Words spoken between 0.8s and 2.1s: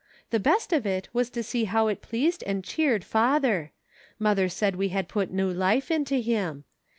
it was to see how it